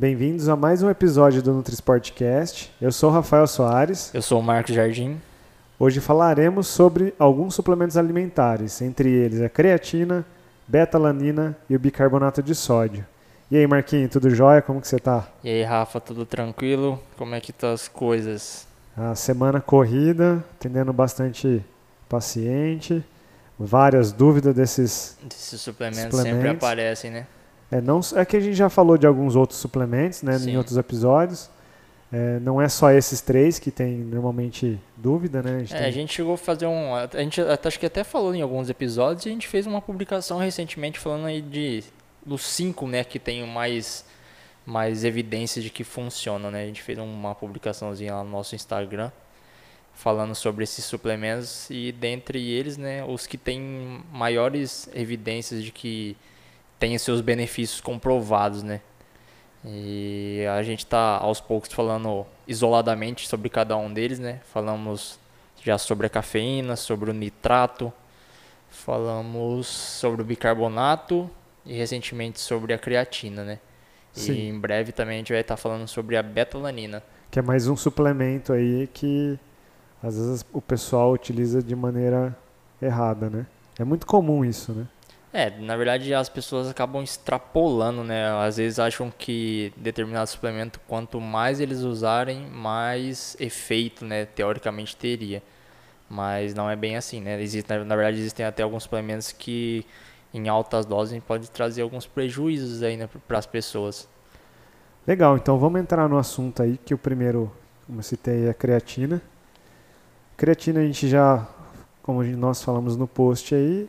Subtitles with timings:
[0.00, 2.72] Bem-vindos a mais um episódio do NutriSportcast.
[2.80, 4.10] Eu sou o Rafael Soares.
[4.14, 5.20] Eu sou o Marcos Jardim.
[5.78, 10.24] Hoje falaremos sobre alguns suplementos alimentares, entre eles a creatina,
[10.66, 13.04] beta-alanina e o bicarbonato de sódio.
[13.50, 14.62] E aí, Marquinhos, tudo jóia?
[14.62, 15.28] Como que você tá?
[15.44, 16.98] E aí, Rafa, tudo tranquilo?
[17.18, 18.66] Como é que tá as coisas?
[18.96, 21.62] A semana corrida, atendendo bastante
[22.08, 23.04] paciente,
[23.58, 26.36] várias dúvidas desses, Esses suplementos, Suplementos.
[26.42, 27.26] sempre aparecem, né?
[27.70, 30.52] É, não, é que a gente já falou de alguns outros suplementos, né, Sim.
[30.52, 31.48] em outros episódios.
[32.12, 35.56] É, não é só esses três que tem normalmente dúvida, né?
[35.56, 36.92] A gente É, tem- a gente chegou a fazer um.
[36.96, 39.80] A gente até- acho que até falou em alguns episódios e a gente fez uma
[39.80, 41.84] publicação recentemente falando aí de
[42.26, 44.04] dos cinco, né, que tem mais,
[44.66, 46.64] mais evidências de que funcionam, né?
[46.64, 49.10] A gente fez uma publicaçãozinha lá no nosso Instagram
[49.94, 56.16] falando sobre esses suplementos e dentre eles, né, os que têm maiores evidências de que
[56.80, 58.80] têm seus benefícios comprovados, né?
[59.64, 64.40] E a gente tá aos poucos falando isoladamente sobre cada um deles, né?
[64.52, 65.18] Falamos
[65.62, 67.92] já sobre a cafeína, sobre o nitrato,
[68.70, 71.30] falamos sobre o bicarbonato
[71.66, 73.58] e recentemente sobre a creatina, né?
[74.14, 74.32] Sim.
[74.32, 77.02] E em breve também a gente vai estar falando sobre a betalanina.
[77.30, 79.38] que é mais um suplemento aí que
[80.02, 82.34] às vezes o pessoal utiliza de maneira
[82.80, 83.46] errada, né?
[83.78, 84.86] É muito comum isso, né?
[85.32, 88.30] É, na verdade as pessoas acabam extrapolando, né?
[88.44, 95.40] Às vezes acham que determinado suplemento, quanto mais eles usarem, mais efeito, né, teoricamente teria.
[96.08, 97.40] Mas não é bem assim, né?
[97.40, 99.86] Existe, na verdade existem até alguns suplementos que
[100.34, 104.08] em altas doses podem trazer alguns prejuízos aí, né, para as pessoas.
[105.06, 107.52] Legal, então vamos entrar no assunto aí, que o primeiro,
[107.86, 109.22] como eu citei, é a creatina.
[110.36, 111.46] Creatina a gente já,
[112.02, 113.88] como nós falamos no post aí,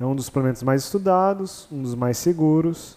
[0.00, 2.96] é um dos suplementos mais estudados, um dos mais seguros.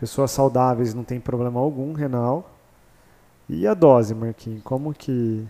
[0.00, 2.50] Pessoas saudáveis não tem problema algum renal.
[3.48, 5.46] E a dose, Marquinhos, como que...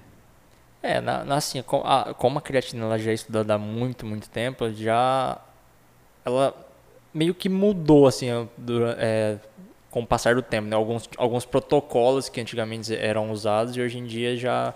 [0.83, 4.07] É, na, na- assim, com- a- como a creatina ela já é estudada há muito,
[4.07, 5.41] muito tempo, já
[6.25, 6.55] ela
[7.15, 8.29] meio que mudou assim
[8.99, 9.39] é,
[9.91, 10.77] com o passar do tempo, né?
[10.77, 14.75] Alguns, alguns protocolos que antigamente eram usados e hoje em dia já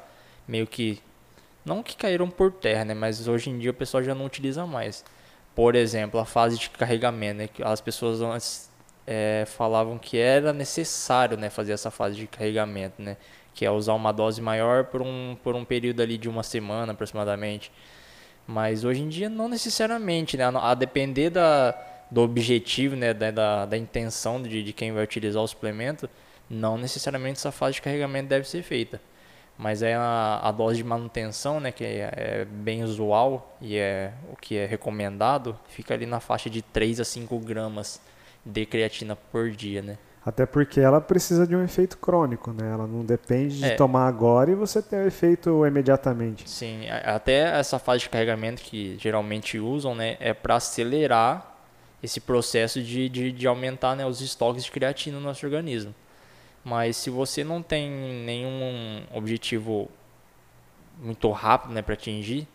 [0.49, 1.01] meio que
[1.65, 2.95] não que caíram por terra, né?
[2.95, 5.05] Mas hoje em dia o pessoal já não utiliza mais.
[5.55, 7.49] Por exemplo, a fase de carregamento, né?
[7.65, 8.71] As pessoas antes
[9.07, 13.17] é, falavam que era necessário, né, fazer essa fase de carregamento, né?
[13.55, 16.93] Que é usar uma dose maior por um, por um período ali de uma semana
[16.93, 17.73] aproximadamente.
[18.47, 20.45] Mas hoje em dia não necessariamente, né?
[20.45, 21.77] A, a depender da,
[22.11, 23.13] do objetivo, né?
[23.13, 26.09] Da, da, da intenção de, de quem vai utilizar o suplemento,
[26.49, 29.01] não necessariamente essa fase de carregamento deve ser feita.
[29.59, 31.71] Mas é a, a dose de manutenção, né?
[31.71, 36.49] Que é, é bem usual e é o que é recomendado, fica ali na faixa
[36.49, 38.01] de 3 a 5 gramas
[38.45, 39.99] de creatina por dia, né?
[40.25, 42.71] Até porque ela precisa de um efeito crônico, né?
[42.73, 43.75] Ela não depende de É.
[43.75, 46.49] tomar agora e você ter o efeito imediatamente.
[46.49, 51.57] Sim, até essa fase de carregamento que geralmente usam, né, é para acelerar
[52.03, 55.95] esse processo de, de, de aumentar né, os estoques de creatina no nosso organismo.
[56.65, 59.89] Mas se você não tem nenhum objetivo
[60.99, 62.47] muito rápido né, para atingir,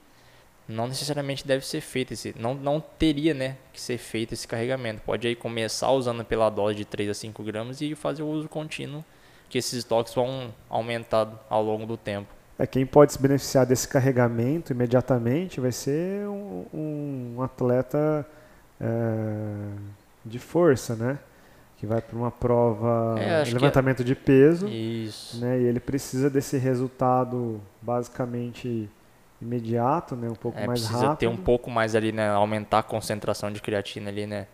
[0.67, 5.01] não necessariamente deve ser feito esse, não, não teria né, que ser feito esse carregamento.
[5.01, 8.47] Pode aí começar usando pela dose de 3 a 5 gramas e fazer o uso
[8.47, 9.03] contínuo,
[9.49, 12.33] que esses estoques vão aumentar ao longo do tempo.
[12.57, 18.25] É, quem pode se beneficiar desse carregamento imediatamente vai ser um, um atleta
[18.79, 18.85] é,
[20.23, 21.19] de força, né?
[21.77, 25.37] Que vai para uma prova É, de que levantamento de peso, Isso.
[25.39, 25.59] né?
[25.59, 28.89] E ele precisa desse resultado basicamente
[29.41, 30.29] imediato, né?
[30.29, 31.19] Um pouco É, mais precisa rápido.
[31.19, 32.29] ter um pouco mais ali, né?
[32.29, 34.47] Aumentar a concentração de creatina ali, né?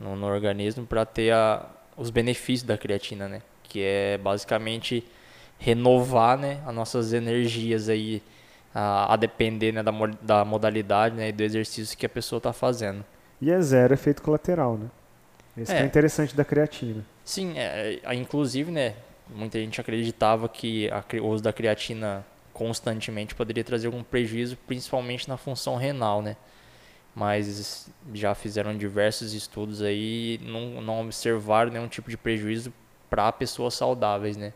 [0.00, 1.66] No, no organismo para ter a,
[1.96, 3.42] os benefícios da creatina, né?
[3.62, 5.04] Que é basicamente
[5.58, 6.60] renovar, né?
[6.66, 8.22] As nossas energias aí,
[8.74, 9.92] a, a depender né, da,
[10.22, 13.04] da modalidade né, e do exercício que a pessoa está fazendo.
[13.40, 14.86] E é zero efeito colateral, né?
[15.56, 15.86] Esse que é É.
[15.86, 17.04] interessante da creatina.
[17.24, 18.94] Sim, é, é, inclusive, né?
[19.28, 25.28] Muita gente acreditava que a o uso da creatina constantemente poderia trazer algum prejuízo, principalmente
[25.28, 26.36] na função renal, né?
[27.14, 32.72] Mas já fizeram diversos estudos aí e não, não observaram nenhum tipo de prejuízo
[33.10, 34.52] para pessoas saudáveis, né?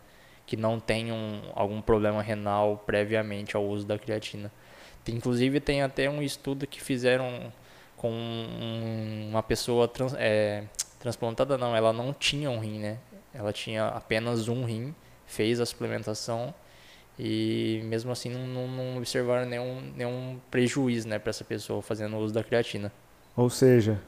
[0.47, 1.19] Que não tenham
[1.55, 4.51] algum problema renal previamente ao uso da creatina.
[5.05, 7.53] Tem- inclusive tem até um estudo que fizeram
[7.97, 10.65] com um- uma pessoa trans, é,
[10.99, 12.99] transplantada não, ela não tinha um rim, né?
[13.33, 14.95] Ela tinha apenas um rim,
[15.27, 16.55] fez a suplementação
[17.19, 22.17] e mesmo assim não, não, não observaram nenhum, nenhum prejuízo, né, para essa pessoa fazendo
[22.19, 22.93] uso da creatina.
[23.35, 24.01] Ou seja,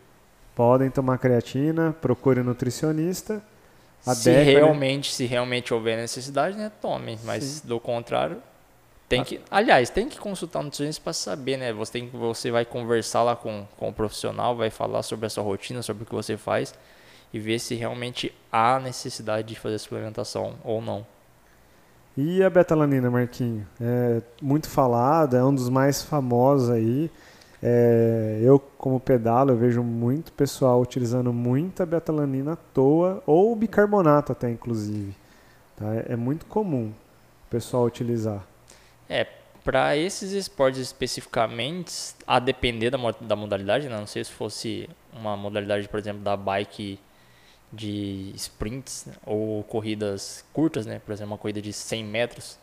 [0.54, 3.42] podem tomar creatina, procure um nutricionista,
[4.00, 4.42] se né?
[4.42, 7.18] realmente, se realmente houver necessidade, né, tome.
[7.24, 7.68] Mas Sim.
[7.68, 8.42] do contrário,
[9.08, 9.40] tem que.
[9.50, 11.72] Aliás, tem que consultar um nutricionista para saber, né?
[11.72, 15.42] Você, tem, você vai conversar lá com, com o profissional, vai falar sobre a sua
[15.42, 16.74] rotina, sobre o que você faz
[17.32, 21.06] e ver se realmente há necessidade de fazer suplementação ou não.
[22.16, 23.66] E a betalanina, Marquinho?
[23.80, 27.10] É muito falada, é um dos mais famosos aí.
[27.62, 34.32] É, eu, como pedalo, eu vejo muito pessoal utilizando muita betalanina à toa, ou bicarbonato
[34.32, 35.14] até, inclusive.
[35.76, 35.86] Tá?
[36.08, 36.92] É muito comum
[37.46, 38.44] o pessoal utilizar.
[39.64, 43.98] Para esses esportes especificamente, a depender da, da modalidade, né?
[43.98, 46.98] não sei se fosse uma modalidade, por exemplo, da bike
[47.72, 49.14] de sprints né?
[49.26, 51.00] ou corridas curtas, né?
[51.04, 52.58] por exemplo, uma corrida de 100 metros,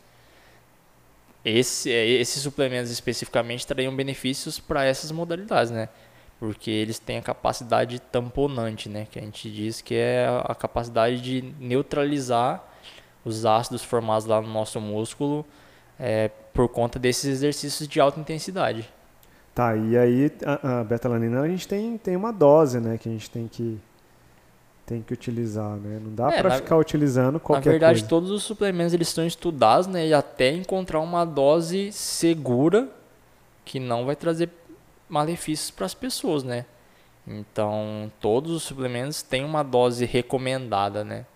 [1.46, 5.88] esse, eh, esses suplementos especificamente trariam benefícios para essas modalidades, né?
[6.40, 9.06] Porque eles têm a capacidade tamponante, né?
[9.08, 12.64] Que a gente diz que é a capacidade de neutralizar
[13.24, 15.46] os ácidos formados lá no nosso músculo
[15.98, 18.88] é, por conta desses exercícios de alta intensidade.
[19.54, 23.12] Tá, e aí a, a betalanina a gente tem, tem uma dose, né, que a
[23.12, 23.78] gente tem que
[24.84, 25.98] tem que utilizar, né?
[26.00, 28.08] Não dá É, pra na- ficar utilizando qualquer Na verdade, coisa.
[28.08, 32.88] todos os suplementos eles estão estudados, né, e até encontrar uma dose segura
[33.64, 34.48] que não vai trazer
[35.08, 36.64] malefícios para as pessoas, né?
[37.26, 41.26] Então, todos os suplementos têm uma dose recomendada, né?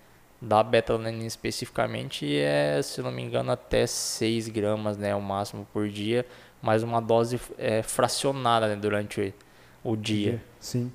[0.41, 5.89] Da betalanina especificamente é, se não me engano, até 6 gramas, né, o máximo por
[5.89, 6.25] dia,
[6.63, 9.35] mas uma dose é, fracionada né, durante
[9.85, 10.43] o dia.
[10.59, 10.91] Sim.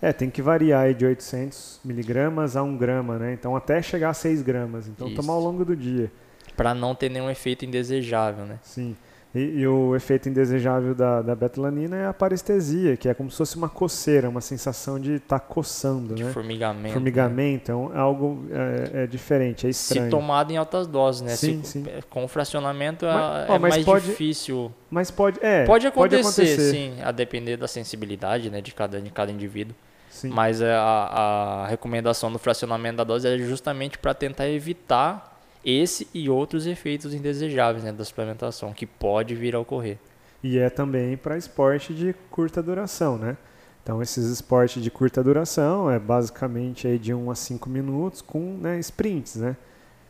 [0.00, 3.32] É, tem que variar aí de 800 miligramas a 1 grama, né?
[3.32, 4.86] Então até chegar a 6 gramas.
[4.86, 5.16] Então Isso.
[5.16, 6.10] tomar ao longo do dia.
[6.56, 8.58] Para não ter nenhum efeito indesejável, né?
[8.62, 8.96] Sim.
[9.38, 13.36] E, e o efeito indesejável da, da betalanina é a parestesia, que é como se
[13.36, 16.32] fosse uma coceira, uma sensação de estar coçando, De né?
[16.32, 16.82] formigamento.
[16.88, 16.92] né?
[16.92, 20.10] Formigamento, é, um- é algo é, é diferente, é Se estranho.
[20.10, 21.36] tomado em altas doses, né?
[21.36, 21.86] Sim, Se- sim.
[22.10, 24.72] Com fracionamento é- Mas- é, ó, mas mais pode- difícil.
[24.90, 26.70] Mas pode, é, Pode acontecer, acontecer.
[26.72, 29.74] sim, a depender da sensibilidade né, de, cada, de cada indivíduo.
[30.10, 30.30] Sim.
[30.30, 35.37] Mas é, a, a recomendação do fracionamento da dose é justamente para tentar evitar
[35.68, 39.98] esse e outros efeitos indesejáveis né, da suplementação, que pode vir a ocorrer.
[40.42, 43.36] E é também para esporte de curta duração, né?
[43.82, 48.56] Então esses esportes de curta duração é basicamente aí de 1 a 5 minutos com
[48.58, 49.56] né, sprints, né?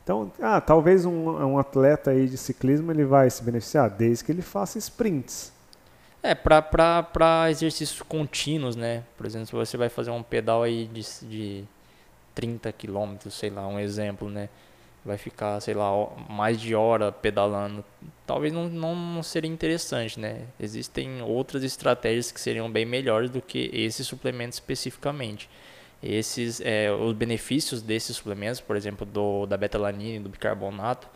[0.04, 4.32] Então, ah, talvez um, um atleta aí de ciclismo ele vai se beneficiar desde que
[4.32, 5.52] ele faça sprints.
[6.22, 9.04] É, para exercícios contínuos, né?
[9.16, 11.64] Por exemplo, se você vai fazer um pedal aí de, de
[12.34, 14.48] 30 quilômetros, sei lá, um exemplo, né?
[15.08, 15.88] Vai ficar, sei lá,
[16.28, 17.82] mais de hora pedalando.
[18.26, 20.42] Talvez não, não, seria interessante, né?
[20.60, 25.48] Existem outras estratégias que seriam bem melhores do que esse suplemento especificamente.
[26.02, 31.08] Esses, é, os benefícios desses suplementos, por exemplo, do, da betalanina e do bicarbonato,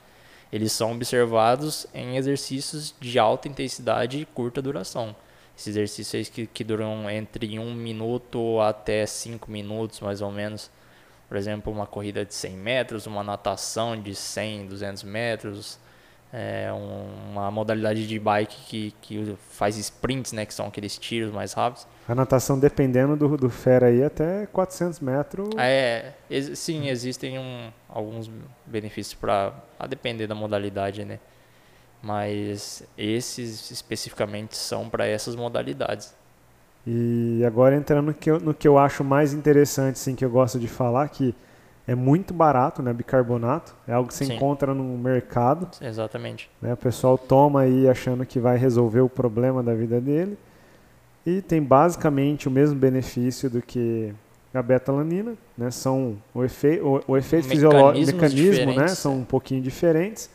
[0.51, 5.15] eles são observados em exercícios de alta intensidade e curta duração.
[5.55, 10.71] Esses exercícios que, que duram entre 1 minuto até 5 minutos, mais ou menos.
[11.33, 15.79] Por exemplo, uma corrida de 100 metros, uma natação de 100, 200 metros,
[16.31, 21.33] é, um- uma modalidade de bike que, que faz sprints, né, que são aqueles tiros
[21.33, 21.87] mais rápidos.
[22.07, 25.49] A natação, dependendo do, do fera aí, até 400 metros.
[25.57, 28.31] É, ex- sim, existem um- alguns
[28.67, 31.19] benefícios para a depender da modalidade, né?
[32.03, 36.15] Mas esses especificamente são para essas modalidades.
[36.87, 40.31] E agora entrando no que, eu, no que eu acho mais interessante, sim, que eu
[40.31, 41.35] gosto de falar, que
[41.87, 43.75] é muito barato, né, bicarbonato.
[43.87, 44.35] É algo que você Sim.
[44.35, 45.69] encontra no mercado.
[45.81, 46.51] Exatamente.
[46.61, 46.73] né?
[46.73, 50.37] O pessoal toma aí achando que vai resolver o problema da vida dele.
[51.25, 54.13] E tem basicamente o mesmo benefício do que
[54.53, 55.71] a betalanina, né?
[55.71, 58.89] São o, efe, o, o efeito fisiológico, mecanismo, né?
[58.89, 60.29] São um pouquinho diferentes,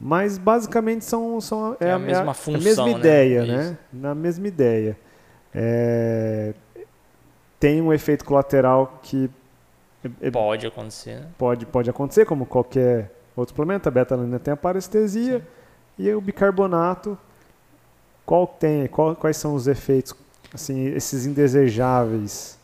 [0.00, 2.90] mas basicamente são, são É a mesma é a função, mesma né?
[2.92, 3.52] ideia, Isso.
[3.52, 3.78] né?
[3.92, 4.96] Na mesma ideia.
[5.54, 6.52] É,
[7.58, 9.30] tem um efeito colateral que
[10.04, 11.20] é- é- Pode acontecer.
[11.20, 11.26] né?
[11.38, 13.88] pode, pode acontecer, como qualquer outro suplemento.
[13.88, 15.42] A betalanina tem a parestesia
[15.98, 17.18] e o bicarbonato,
[18.24, 20.14] qual tem, qual- quais são os efeitos,
[20.52, 22.58] assim, esses indesejáveis?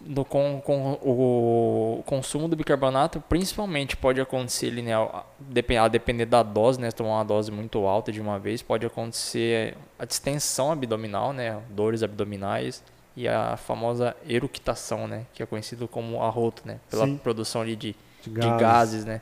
[0.00, 6.24] No, com, com o consumo do bicarbonato, principalmente pode acontecer linear, a depen- a depender
[6.24, 6.88] da dose, né?
[6.90, 11.60] Se tomar uma dose muito alta de uma vez, pode acontecer a distensão abdominal, né?
[11.70, 12.82] Dores abdominais
[13.14, 15.26] e a famosa eructação, né?
[15.34, 16.80] Que é conhecido como arroto, né?
[16.88, 17.16] Pela Sim.
[17.18, 17.94] produção de, De
[18.24, 19.20] de gases, né?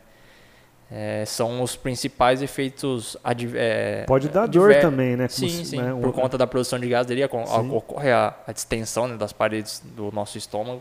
[0.90, 3.16] É, são os principais efeitos
[3.56, 5.26] é, Pode dar dor também, né?
[5.26, 5.82] Como Sim, sim.
[5.82, 9.82] né, Por conta da produção de gás dele, ocorre a, a distensão né, das paredes
[9.84, 10.80] do nosso estômago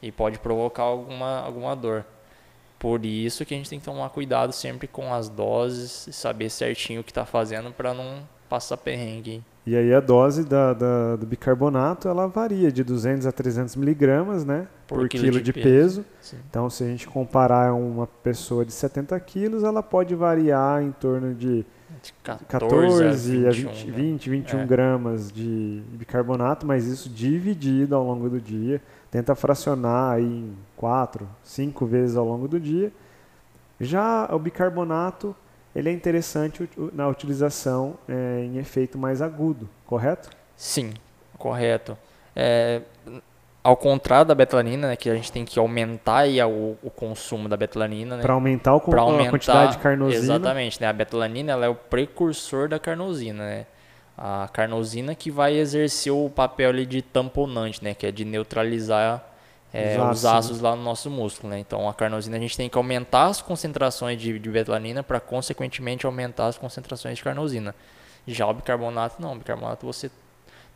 [0.00, 2.04] e pode provocar alguma, alguma dor.
[2.78, 6.48] Por isso que a gente tem que tomar cuidado sempre com as doses e saber
[6.48, 9.42] certinho o que está fazendo para não passar perrengue.
[9.64, 14.44] E aí a dose da, da, do bicarbonato ela varia de 200 a 300 miligramas,
[14.44, 14.66] né?
[14.88, 16.04] Por, por quilo, quilo, de, de peso.
[16.20, 16.36] peso.
[16.50, 21.32] Então, se a gente comparar uma pessoa de 70 quilos, ela pode variar em torno
[21.32, 21.64] de,
[22.02, 24.66] de 14, 14 a 21, 20, 20 21 é.
[24.66, 28.82] gramas de bicarbonato, mas isso dividido ao longo do dia.
[29.12, 32.92] Tenta fracionar aí em 4, 5 vezes ao longo do dia.
[33.80, 35.36] Já o bicarbonato
[35.74, 40.30] ele é interessante na utilização é, em efeito mais agudo, correto?
[40.54, 40.92] Sim,
[41.38, 41.96] correto.
[42.36, 42.82] É,
[43.64, 47.48] ao contrário da betalanina, né, que a gente tem que aumentar aí o, o consumo
[47.48, 48.16] da betalanina.
[48.16, 50.22] Né, para aumentar, o, aumentar a quantidade de carnosina.
[50.22, 50.80] Exatamente.
[50.80, 53.44] Né, a betalanina ela é o precursor da carnosina.
[53.44, 53.66] Né?
[54.18, 59.31] A carnosina que vai exercer o papel ali de tamponante, né, que é de neutralizar
[59.72, 61.50] é, os, os ácidos lá no nosso músculo.
[61.50, 61.58] Né?
[61.58, 66.04] Então, a carnosina a gente tem que aumentar as concentrações de, de betalanina para, consequentemente,
[66.04, 67.74] aumentar as concentrações de carnosina.
[68.26, 69.32] Já o bicarbonato, não.
[69.32, 70.10] O bicarbonato você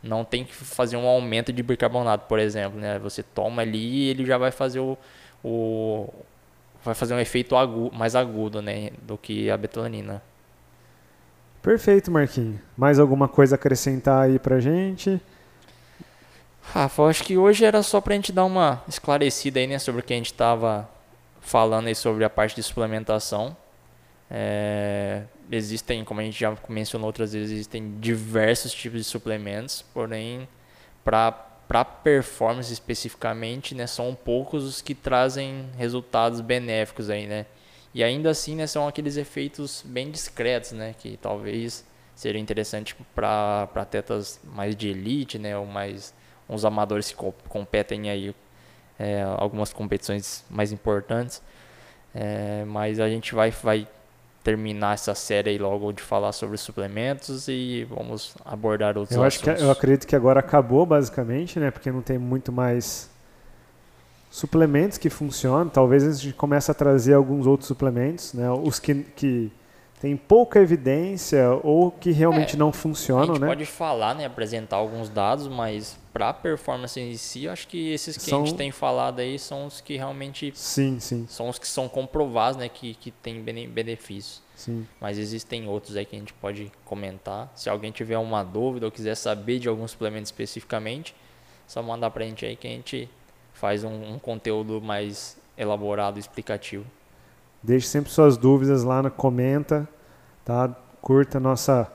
[0.01, 2.79] não tem que fazer um aumento de bicarbonato, por exemplo.
[2.79, 2.97] Né?
[2.99, 4.97] Você toma ali e ele já vai fazer o,
[5.43, 6.09] o
[6.83, 10.21] vai fazer um efeito agudo, mais agudo né, do que a betalanina.
[11.61, 12.59] Perfeito, Marquinhos.
[12.77, 15.21] Mais alguma coisa a acrescentar aí pra gente?
[16.73, 19.79] Rafa, eu acho que hoje era só para a gente dar uma esclarecida aí, né,
[19.79, 20.87] sobre o que a gente estava
[21.39, 23.55] falando aí sobre a parte de suplementação.
[24.29, 30.45] É, existem, como a gente já mencionou outras vezes, existem diversos tipos de suplementos, porém,
[31.05, 37.45] para performance especificamente, né, são poucos os que trazem resultados benéficos aí, né.
[37.93, 43.69] E ainda assim, né, são aqueles efeitos bem discretos, né, que talvez seria interessante para
[43.73, 46.13] atletas mais de elite, né, ou mais
[46.49, 47.15] uns amadores que
[47.49, 48.35] competem aí
[48.99, 51.41] é, algumas competições mais importantes.
[52.13, 53.87] É, mas a gente vai, vai
[54.43, 59.49] terminar essa série aí logo de falar sobre suplementos e vamos abordar outros eu assuntos.
[59.49, 61.69] Acho que, eu acredito que agora acabou basicamente, né?
[61.69, 63.09] Porque não tem muito mais
[64.31, 65.67] suplementos que funcionam.
[65.67, 68.49] Talvez a gente comece a trazer alguns outros suplementos, né?
[68.49, 69.51] Os que, que
[69.99, 73.31] tem pouca evidência ou que realmente é, não funcionam, né?
[73.31, 73.47] A gente né?
[73.47, 78.23] pode falar, né, apresentar alguns dados, mas para performance em si, acho que esses que
[78.23, 78.41] são...
[78.41, 81.27] a gente tem falado aí são os que realmente sim, sim.
[81.29, 84.41] são os que são comprovados, né, que que tem benefícios.
[84.55, 84.87] Sim.
[84.99, 87.51] Mas existem outros aí que a gente pode comentar.
[87.53, 91.15] Se alguém tiver uma dúvida ou quiser saber de algum suplemento especificamente,
[91.67, 93.07] só mandar para a gente aí que a gente
[93.53, 96.85] faz um, um conteúdo mais elaborado, explicativo.
[97.61, 99.87] Deixe sempre suas dúvidas lá, no, comenta,
[100.43, 100.75] tá?
[100.99, 101.91] Curta nossa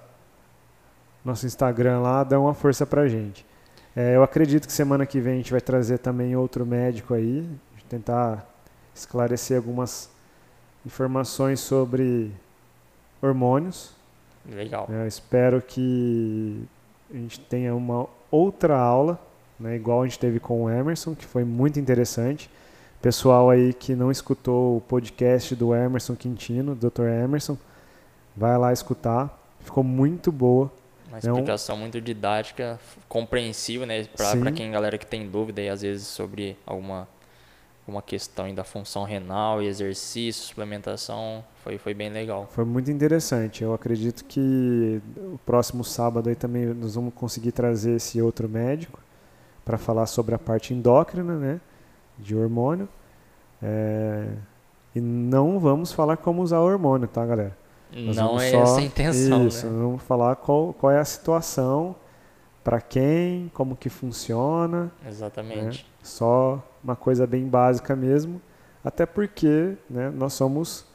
[1.24, 3.44] nosso Instagram lá, dá uma força pra gente.
[3.94, 7.48] É, eu acredito que semana que vem a gente vai trazer também outro médico aí,
[7.88, 8.48] tentar
[8.94, 10.10] esclarecer algumas
[10.86, 12.32] informações sobre
[13.20, 13.92] hormônios.
[14.50, 14.88] Legal.
[14.90, 16.66] É, eu espero que
[17.12, 19.20] a gente tenha uma outra aula,
[19.60, 22.50] né, igual a gente teve com o Emerson, que foi muito interessante.
[23.02, 27.08] Pessoal aí que não escutou o podcast do Emerson Quintino, Dr.
[27.24, 27.58] Emerson,
[28.34, 29.38] vai lá escutar.
[29.60, 30.72] Ficou muito boa.
[31.12, 31.80] Uma explicação é um...
[31.82, 34.04] muito didática, compreensível, né?
[34.16, 37.08] Para quem galera que tem dúvida aí, às vezes sobre alguma
[37.86, 42.48] uma questão da função renal e exercício, suplementação, foi, foi bem legal.
[42.52, 43.64] Foi muito interessante.
[43.64, 49.00] Eu acredito que o próximo sábado aí também nós vamos conseguir trazer esse outro médico
[49.64, 51.60] para falar sobre a parte endócrina, né?
[52.18, 52.88] de hormônio.
[53.62, 54.28] É,
[54.94, 57.56] e não vamos falar como usar o hormônio, tá, galera?
[57.94, 59.82] Nós não é só, essa a intenção, isso, né?
[59.82, 61.94] Vamos falar qual, qual é a situação,
[62.64, 64.90] para quem, como que funciona.
[65.06, 65.84] Exatamente.
[65.84, 65.90] Né?
[66.02, 68.40] Só uma coisa bem básica mesmo,
[68.84, 70.86] até porque né, nós somos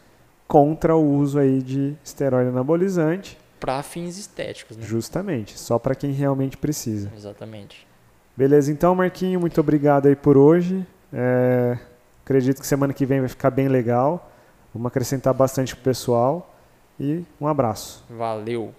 [0.47, 3.37] contra o uso aí de esteroide anabolizante.
[3.59, 4.83] Para fins estéticos, né?
[4.85, 7.11] Justamente, só para quem realmente precisa.
[7.15, 7.87] Exatamente.
[8.35, 10.85] Beleza, então, Marquinho, muito obrigado aí por hoje.
[11.11, 11.77] É,
[12.23, 14.31] acredito que semana que vem vai ficar bem legal.
[14.73, 16.53] Vamos acrescentar bastante pro pessoal.
[16.99, 18.03] E um abraço.
[18.09, 18.73] Valeu.